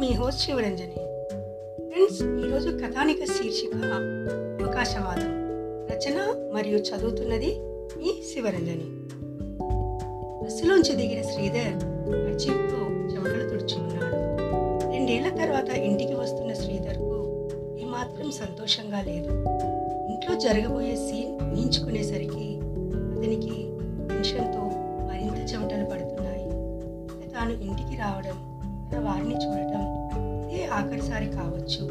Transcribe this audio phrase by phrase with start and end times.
[0.00, 0.94] మీ host Sivaranjani.
[1.90, 3.76] Friends ఈరోజు కథానిక శీర్షిక
[4.62, 5.32] అవకాశవాదం.
[5.92, 7.58] రచన మరియు చదువుతున్నది
[7.98, 8.86] మీ శివరంజని.
[10.44, 11.74] బస్సులోంచి దిగిన శ్రీధర్
[12.24, 14.16] కర్చీఫ్తో చెమటలు తుడుచుకున్నాడు.
[14.92, 17.48] రెండేళ్ళ తర్వాత ఇంటికి వస్తున్న శ్రీధర్కు
[17.80, 19.28] ఏమాత్రం సంతోషంగా లేదు.
[20.12, 22.60] ఇంట్లో జరగబోయే సీన్ ఊహించుకునేసరికి
[23.12, 23.72] అతనికి
[24.08, 24.60] టెన్షన్తో
[25.06, 26.50] మరింత చెమటలు పడుతున్నాయి.
[27.30, 28.49] తాను ఇంటికి రావడం
[28.90, 29.82] ఉన్న వారిని చూడటం
[30.44, 31.82] ఇదే ఆఖరిసారి కావచ్చు.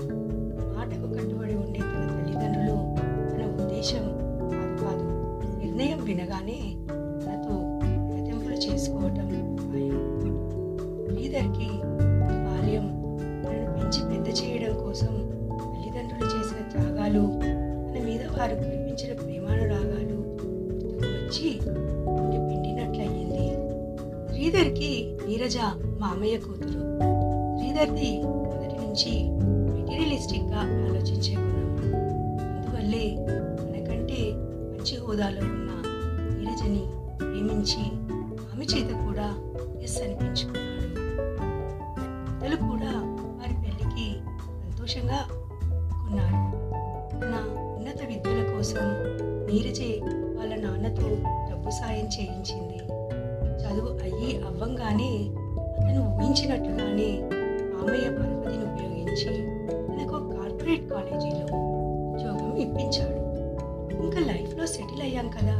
[0.73, 2.75] మాటకు కట్టుబడి ఉండే తన తల్లిదండ్రులు
[3.29, 4.05] తన ఉద్దేశం
[4.51, 5.05] కాదు కాదు.
[5.61, 6.59] నిర్ణయం వినగానే
[7.21, 7.55] తనతో
[8.09, 9.29] ప్రతింపులు చేసుకోవటం
[9.61, 10.01] ఖాయం.
[11.05, 11.69] శ్రీధర్కి
[12.45, 12.87] బాల్యం
[13.43, 15.13] తనను పెంచి పెద్ద చేయడం కోసం
[15.63, 17.23] తల్లిదండ్రులు చేసిన త్యాగాలు
[17.87, 19.38] తన మీద వారు కురిపించిన ప్రేమ
[24.49, 25.57] శ్రీధర్కి నీరజ
[25.99, 26.83] మామయ్య కూతురు.
[27.57, 29.11] శ్రీధర్ది మొదటి నుంచి
[29.73, 31.75] మెటీరియలిస్టిక్గా ఆలోచించే గుణం.
[32.55, 33.17] అందువల్లే
[33.61, 34.31] మనకంటే
[34.71, 35.71] మంచి హోదాలో ఉన్న
[36.37, 36.83] నీరజని
[37.17, 37.83] ప్రేమించి
[38.53, 39.27] ఆమె చేత కూడా
[39.83, 40.95] ఎస్ అనిపించుకున్నాడు.
[42.29, 42.91] పెద్దలు కూడా
[43.39, 44.07] వారి పెళ్ళికి
[44.65, 45.19] సంతోషంగా
[45.77, 46.39] ఒప్పుకున్నారు.
[47.17, 47.35] తన
[47.77, 48.85] ఉన్నత విద్యల కోసం
[49.51, 50.01] నీరజే
[50.37, 51.07] వాళ్ళ నాన్నతో
[51.51, 52.68] డబ్బు సాయం చేయించింది.
[54.89, 55.31] కానీ
[55.79, 57.09] అతను ఊహించినట్లుగానే
[57.73, 59.33] మామయ్య పరపతిని ఉపయోగించి
[59.87, 61.45] తనకు కార్పొరేట్ కాలేజీలో
[62.13, 63.19] ఉద్యోగం ఇప్పించాడు.
[64.03, 65.57] ఇంకా లైఫ్లో సెటిల్ అయ్యాం కదా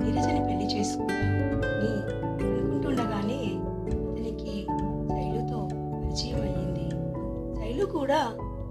[0.00, 1.92] నీరజని పెళ్ళి చేసుకుందాం అని
[2.46, 3.40] అనుకుంటుండగానే
[3.92, 4.54] అతనికి
[5.08, 6.88] శైలుతో పరిచయం అయ్యింది.
[7.60, 8.20] శైలు కూడా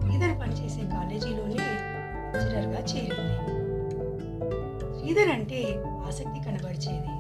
[0.02, 1.60] శ్రీధర్ పనిచేసే కాలేజీలోనే
[2.34, 3.38] లెక్చరర్గా చేరింది.
[5.00, 7.14] శ్రీధర్ అంటే ఆసక్తి కనబరిచేది.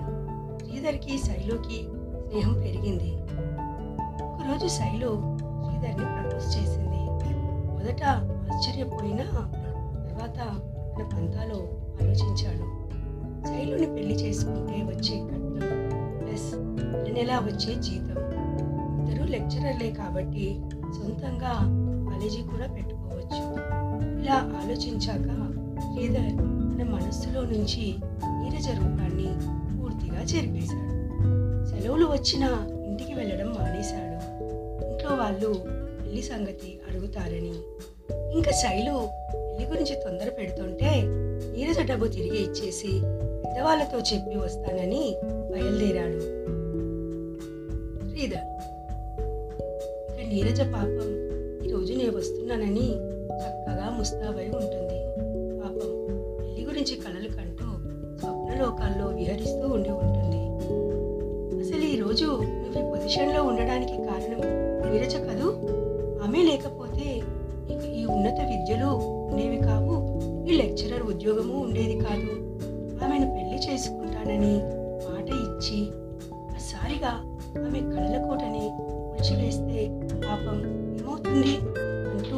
[0.65, 1.79] శ్రీధర్కి శైలుకి
[2.29, 3.13] స్నేహం పెరిగింది.
[4.23, 7.01] ఒకరోజు శైలు శ్రీధర్ని ప్రపోజ్ చేసింది.
[7.71, 8.03] మొదట
[8.53, 9.23] ఆశ్చర్యపోయినా
[10.07, 10.35] తర్వాత
[10.95, 11.55] తన పంతాలో
[12.01, 12.65] ఆలోచించాడు.
[13.47, 15.59] శైలుని పెళ్ళి చేసుకుంటే వచ్చే కట్నం
[16.19, 16.53] ప్లస్
[17.13, 18.19] నెల వచ్చే జీతం.
[18.99, 21.53] ఇద్దరు లెక్చరర్లే కాబట్టి సొంతంగా
[22.11, 23.41] కాలేజీ కూడా పెట్టుకోవచ్చు.
[24.21, 25.27] ఇలా ఆలోచించాక
[25.81, 27.95] శ్రీధర్ తన మనస్సులో నుంచి
[28.41, 29.29] నీరజ రూపాన్ని
[29.77, 30.98] పూర్తిగా చెరిపేశాడు.
[31.99, 32.49] సెలవులు వచ్చినా
[32.85, 34.17] ఇంటికి వెళ్ళడం మానేశాడు.
[34.85, 35.49] ఇంట్లో వాళ్ళు
[35.99, 37.55] పెళ్ళి సంగతి అడుగుతారని.
[38.35, 38.93] ఇంకా శైలు
[39.33, 40.91] పెళ్ళి గురించి తొందర పెడుతుంటే
[41.55, 42.91] నీరజ డబ్బు తిరిగి ఇచ్చేసి
[43.43, 45.03] పెద్దవాళ్ళతో చెప్పి వస్తానని
[45.51, 46.21] బయలుదేరాడు.
[48.09, 48.47] శ్రీధర్
[50.11, 51.09] ఇక నీరజ పాపం
[51.65, 52.89] ఈరోజు నేను వస్తున్నానని
[53.41, 54.99] చక్కగా ముస్తాబై ఉంటుంది.
[55.61, 55.89] పాపం
[56.39, 57.69] పెళ్ళి గురించి కలలు కంటూ
[58.19, 60.38] స్వప్నలోకాల్లో విహరిస్తూ ఉండి ఉంటుంది.
[62.79, 64.41] ఈ పొజిషన్లో ఉండడానికి కారణం
[64.91, 65.47] నీరజ కదూ?
[66.23, 67.21] ఆమె లేకపోతే
[67.73, 68.87] ఇక ఈ ఉన్నత విద్యలు
[69.31, 69.95] ఉండేవి కావు
[70.47, 72.31] ఈ లెక్చరర్ ఉద్యోగము ఉండేది కాదు.
[73.03, 74.55] ఆమెను పెళ్ళి చేసుకుంటానని
[75.07, 75.87] మాట ఇచ్చి
[76.33, 77.11] ఒకసారిగా
[77.65, 79.87] ఆమె కళ్ళ కోటని కూల్చివేస్తే
[80.27, 80.57] పాపం
[80.99, 81.53] ఏమవుతుంది?
[82.11, 82.37] అంటూ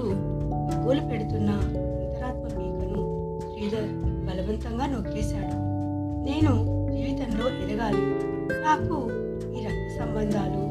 [0.86, 3.02] గోలు పెడుతున్న అంతరాత్మ పీకను
[3.42, 3.90] శ్రీధర్
[4.28, 5.56] బలవంతంగా నొక్కేశాడు.
[6.30, 6.52] నేను
[6.92, 8.02] జీవితంలో ఎదగాలి.
[8.62, 9.31] నాకు
[10.02, 10.64] సంబంధాలు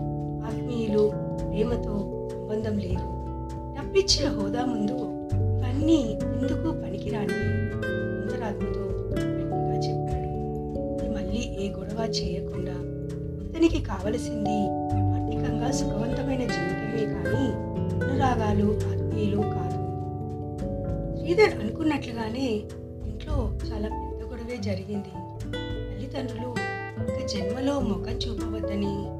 [0.46, 3.06] ఆత్మీయులు ప్రేమతో సంబంధం లేదు.
[3.78, 4.96] డబ్బిచ్చిన హోదా ముందు
[5.34, 7.38] ఇవన్నీ ఎందుకు పనికిరాని?
[8.22, 10.30] అంతరాత్మతో గట్టిగా చెప్పాడు.
[11.14, 12.72] మళ్ళీ ఏ గొడవ చేయకుండా
[13.44, 14.58] అతనికి కావలసింది
[15.14, 17.44] ఆర్థికంగా సుఖవంతమైన జీవితమే కానీ
[18.04, 19.80] అనురాగాలు ఆత్మీయులు కాదు.
[21.18, 22.48] శ్రీధర్ అనుకున్నట్లుగానే
[23.06, 23.34] ఇంట్లో
[23.68, 25.12] చాలా పెద్ద గొడవే జరిగింది.
[25.90, 26.48] తల్లిదండ్రులు
[27.00, 29.19] ఒక జన్మలో ముఖం చూపవద్దని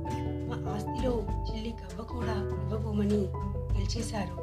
[2.00, 3.20] చెల్లి కూడా ఇవ్వబోమని
[3.75, 4.35] గెలిచేశారు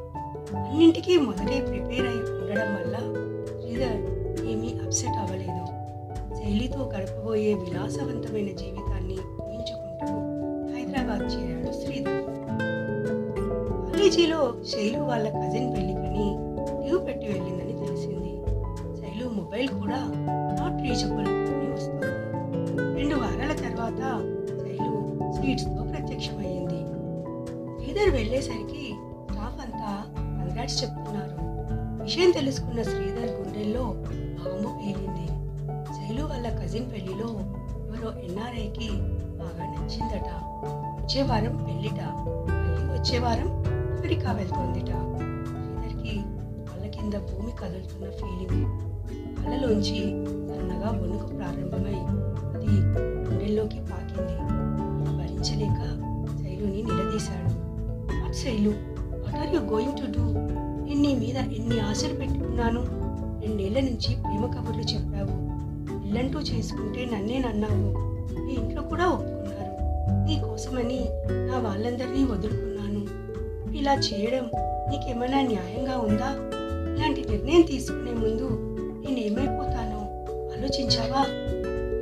[0.58, 2.96] అన్నింటికీ మొదటే ప్రిపేర్ అయి ఉండడం వల్ల
[3.62, 4.02] శ్రీధర్
[4.46, 5.64] ఏమీ అప్సెట్ అవ్వలేదు.
[6.38, 10.14] శైలితో గడపబోయే విలాసవంతమైన జీవితాన్ని ఊహించుకుంటూ
[10.74, 12.24] హైదరాబాద్ చేరాడు శ్రీధర్.
[13.92, 14.42] కాలేజీలో
[14.74, 16.28] శైలు వాళ్ళ కజిన్ పెళ్ళికని
[16.86, 18.34] లీవ్ పెట్టి వెళ్ళిందని తెలిసింది.
[19.02, 20.00] శైలు మొబైల్ కూడా
[20.60, 22.14] నాట్ రీచబుల్ అని వస్తుంది.
[22.98, 24.02] రెండు వారాల తర్వాత
[24.62, 24.92] శైలు
[25.36, 25.87] స్వీట్స్తో
[27.98, 28.96] శ్రీధర్ వెళ్ళేసరికి
[29.32, 31.38] స్టాఫ్ అంతా కంగ్రాట్స్ చెప్తున్నారు.
[32.04, 35.28] విషయం తెలుసుకున్న శ్రీధర్ గుండెల్లో బాంబు పేలింది.
[35.68, 37.28] శైలు వాళ్ళ కజిన్ పెళ్ళిలో
[37.88, 38.90] ఎవరో ఎన్ఆర్ఐకి
[39.38, 40.30] బాగా నచ్చిందట.
[41.00, 42.02] వచ్చే వారం పెళ్ళిట.
[42.02, 43.50] మళ్ళీ వచ్చే వారం
[43.98, 44.92] అమెరికా వెళ్తోందిట.
[45.48, 46.20] శ్రీధర్కి
[46.70, 48.82] వాళ్ళ కింద భూమి కదులుతున్న ఫీలింగ్
[49.38, 50.00] కళ్ళలోంచి
[50.48, 52.00] సన్నగా వణుకు ప్రారంభమై
[52.56, 52.80] అది
[53.30, 54.27] గుండెల్లోకి పాకింది.
[58.44, 62.82] Shailu what are you going to do నేను నీ మీద ఎన్ని ఆశలు పెట్టుకున్నాను.
[63.42, 65.48] రెండేళ్ళ నుంచి ప్రేమ కబుర్లు చెప్పావు.
[66.08, 68.08] ఇల్లంటూ చేసుకుంటే నన్నే నన్నావు.
[68.42, 69.72] మీ ఇంట్లో కూడా ఒప్పుకున్నారు.
[70.28, 73.06] నీ కోసమని నా వాళ్ళందరినీ వదులుకున్నాను.
[73.78, 74.50] ఇలా చేయడం
[74.90, 76.36] నీకేమైనా న్యాయంగా ఉందా?
[76.98, 78.50] ఇలాంటి నిర్ణయం తీసుకునే ముందు
[79.08, 80.26] నేనేమైపోతానో
[80.58, 81.22] ఆలోచించావా?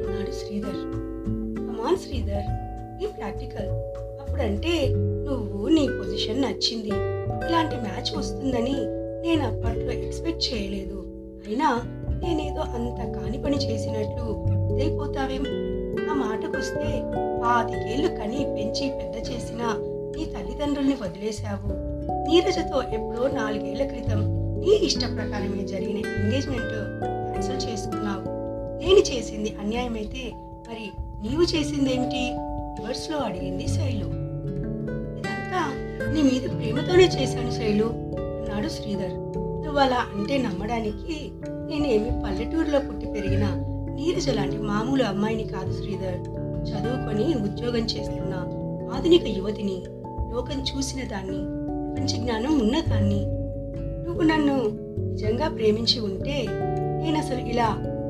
[0.08, 0.82] అన్నాడు శ్రీధర్.
[1.58, 2.46] కమాన్ శ్రీధర్
[3.04, 3.70] ఈ ప్రాక్టికల్
[4.22, 6.90] అప్పుడంటే నువ్వు నీ పొజిషన్ నచ్చింది.
[7.48, 8.76] ఇలాంటి మ్యాచ్ వస్తుందని
[9.26, 10.98] నేను అప్పట్లో ఎక్స్పెక్ట్ చేయలేదు.
[11.48, 11.82] అయినా
[12.24, 15.44] నేనేదో అంత కాని పని చేసినట్లు ఇదైపోతావేం
[16.10, 17.02] ఆ మాటకొస్తే
[17.42, 19.62] పాతికేళ్ళు కని పెంచి పెద్ద చేసిన
[20.18, 21.74] నీ తల్లిదండ్రుల్ని వదిలేశావు.
[22.30, 24.22] నీరజతో ఎప్పుడో నాలుగేళ్ళ క్రితం
[24.60, 26.74] నీ ఇష్ట ప్రకారమే జరిగిన ఎంగేజ్మెంట్
[27.32, 28.26] క్యాన్సిల్ చేసుకున్నావు.
[28.84, 30.32] నేను చేసింది అన్యాయమైతే
[30.70, 30.92] మరి
[31.28, 32.24] నీవు చేసిందేమిటి?
[32.82, 34.25] రివర్స్లో అడిగింది శైలు.
[36.16, 39.14] నీ మీద ప్రేమతోనే చేశాను శైలు అన్నాడు శ్రీధర్.
[39.64, 41.32] నువ్వు అలా అంటే నమ్మడానికి
[41.70, 43.46] నేనేమి పల్లెటూరులో పుట్టి పెరిగిన
[43.96, 46.20] నీరజ లాంటి మామూలు అమ్మాయిని కాదు శ్రీధర్.
[46.66, 48.34] చదువుకొని ఉద్యోగం చేస్తున్న
[48.94, 49.84] ఆధునిక యువతిని
[50.34, 51.40] లోకం చూసిన దాన్ని
[51.86, 53.22] ప్రపంచ జ్ఞానం ఉన్నదాన్ని
[54.06, 54.56] నువ్వు నన్ను
[55.12, 56.46] నిజంగా ప్రేమించి ఉంటే
[57.04, 57.68] నేను అసలు ఇలా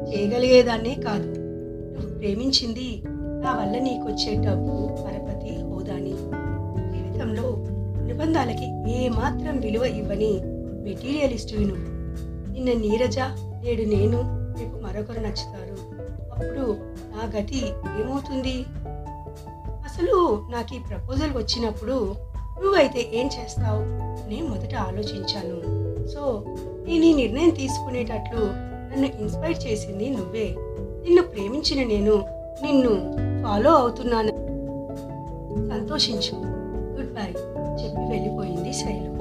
[0.09, 1.27] చేయగలిగేదాన్నే కాదు.
[1.93, 3.01] నువ్వు ప్రేమించింది
[3.43, 5.64] నా వల్ల నీకొచ్చే డబ్బు పరపతి
[8.05, 10.39] అనుబంధాలకి ఏమాత్రం విలువ ఇవ్వని
[10.83, 11.83] మెటీరియలిస్టువి నువ్వు
[12.51, 13.19] నిన్న నీరజ
[13.63, 14.17] నేడు నేను
[14.59, 15.75] రేపు మరొకరు నచ్చుతారు.
[16.33, 16.77] అప్పుడు
[17.11, 17.65] నా గతి
[17.99, 18.65] ఏమవుతుంది?
[19.85, 22.15] అసలు నాకు ఈ ప్రపోజల్ వచ్చినప్పుడు
[22.63, 23.81] నువ్వైతే ఏం చేస్తావు?
[24.29, 25.57] నేను మొదట ఆలోచించాను.
[26.07, 26.43] సో
[26.87, 28.41] నేను ఈ నిర్ణయం తీసుకునేటట్లు
[28.91, 30.55] నన్ను ఇన్స్పైర్ చేసింది నువ్వే.
[31.03, 32.25] నిన్ను ప్రేమించిన నేను
[32.63, 33.13] నిన్ను
[33.43, 34.31] ఫాలో అవుతున్నాను.
[35.69, 36.54] సంతోషించు.
[36.95, 37.29] గుడ్ బై
[37.83, 39.15] చెప్పి వెళ్ళిపోయింది శైలు.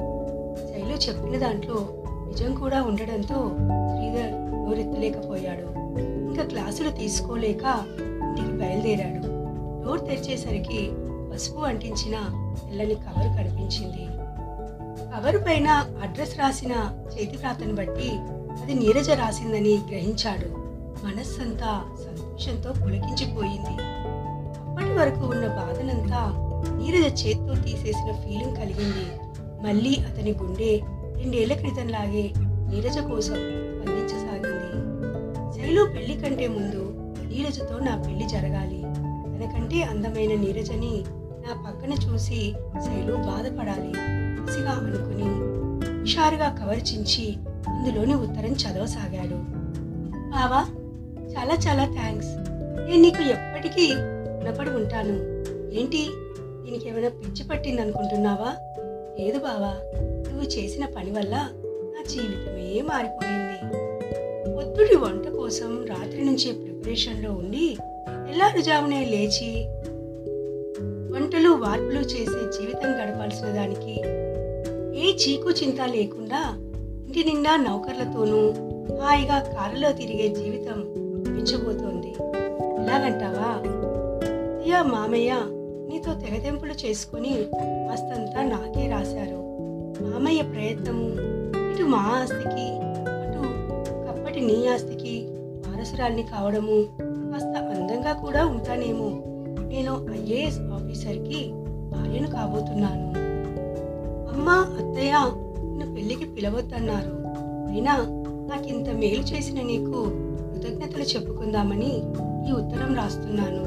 [0.67, 3.51] శైలు చెప్పిన దాంట్లో నిజం కూడా ఉండడంతో
[3.95, 5.85] శ్రీధర్ నోరెత్తలేకపోయాడు.
[5.99, 7.63] ఇంకా క్లాసులు తీసుకోలేక
[8.01, 9.35] ఇంటికి బయలుదేరాడు.
[9.85, 10.91] డోర్ తెరిచేసరికి
[11.33, 12.15] పసుపు అంటించిన
[12.67, 14.07] తెల్లని కవర్ కనిపించింది.
[15.15, 15.67] కవర్ పైన
[16.03, 16.71] అడ్రస్ రాసిన
[17.13, 18.09] చేతి ప్రాతను బట్టి
[18.61, 20.47] అది నీరజ రాసిందని గ్రహించాడు.
[21.05, 23.83] మనస్సంతా సంతోషంతో పులకించిపోయింది.
[24.59, 29.05] అప్పటి వరకు ఉన్న బాధనంతా నీరజ చేత్తో తీసేసిన ఫీలింగ్ కలిగింది.
[29.67, 30.81] మళ్ళీ అతని గుండె
[31.17, 32.33] రెండేళ్ళ క్రితంలాగే
[32.71, 34.71] నీరజ కోసం స్పందించసాగింది.
[35.57, 36.81] శైలు పెళ్ళి కంటే ముందు
[37.27, 38.81] నీరజతో నా పెళ్ళి జరగాలి.
[39.35, 41.03] తనకంటే అందమైన నీరజని
[41.47, 42.53] నా పక్కన చూసి
[42.85, 43.91] శైలు బాధపడాలి
[44.41, 45.55] కసిగా అనుకుని
[46.01, 47.35] హుషారుగా కవర్ చించి
[47.69, 49.37] అందులోని ఉత్తరం చదవసాగాడు.
[50.29, 50.65] బావా
[51.33, 52.29] చాలా చాలా థ్యాంక్స్
[52.89, 55.15] నేను నీకు ఎప్పటికీ రుణపడి ఉంటాను.
[55.79, 56.09] ఏంటి?
[56.65, 58.51] దీనికి ఏమైనా పిచ్చి పట్టింది అనుకుంటున్నావా
[59.19, 59.73] లేదు బావా
[60.27, 61.35] నువ్వు చేసిన పని వల్ల
[61.93, 63.57] నా జీవితమే మారిపోయింది.
[64.55, 67.77] పొద్దుడి వంట కోసం రాత్రి నుంచే ప్రిపరేషన్లో ఉండి
[68.25, 69.49] తెల్లారుజామునే లేచి
[71.13, 73.95] వంటలు వార్పులు చేసే జీవితం గడపాల్సిన దానికి
[74.99, 76.41] ఏ చీకు చింత లేకుండా
[77.07, 78.41] ఇంటి నిండా నౌకర్లతోనూ
[79.01, 80.79] హాయిగా కారులో తిరిగే జీవితం
[81.27, 82.11] మించబోతోంది
[82.79, 83.49] ఎలాగంటావా?
[84.59, 85.31] అయ్యా మామయ్య
[85.95, 87.33] నీతో తెగతెంపులు చేసుకుని
[87.91, 89.41] ఆస్తంతా నాకే రాశారు.
[90.03, 91.05] మామయ్య ప్రయత్నము
[91.71, 92.65] ఇటు మా ఆస్తికి
[93.09, 93.41] అటు
[94.07, 99.09] కప్పటి నీ ఆస్తికి వారసురాల్ని కావడము కాస్త అందంగా కూడా ఉంటానేమో.
[99.67, 101.51] నేను ఐఏఎస్ ఆఫీసర్కి
[101.89, 103.07] భార్యను కాబోతున్నాను.
[104.33, 107.13] అమ్మ అత్తయ్య నన్ను పెళ్ళికి పిలవద్దన్నారు.
[107.71, 107.97] అయినా
[108.51, 110.03] నాకింత మేలు చేసిన నీకు
[110.51, 111.97] కృతజ్ఞతలు చెప్పుకుందామని
[112.49, 113.63] ఈ ఉత్తరం రాస్తున్నాను.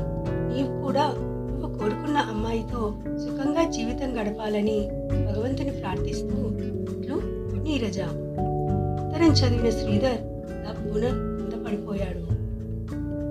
[0.55, 1.28] నీవు కూడా
[1.59, 6.37] నువ్వు కోరుకున్న అమ్మాయితో సుఖంగా జీవితం గడపాలని భగవంతుని ప్రార్థిస్తూ
[6.97, 7.21] ఇట్లు
[7.63, 7.99] నీరజ.
[9.05, 10.19] ఉత్తరం చదివిన శ్రీధర్
[10.67, 11.05] తప్పున
[11.39, 12.39] కింద పడిపోయాడు.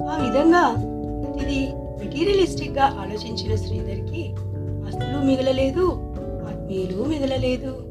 [0.04, 0.76] ఆ విధంగా
[1.24, 4.30] ప్రతిదీ మెటీరియలిస్టిక్గా ఆలోచించిన శ్రీధర్కి
[4.88, 5.86] ఆస్తులు మిగలలేదు
[6.50, 7.87] ఆత్మీయులు మిగలలేదు.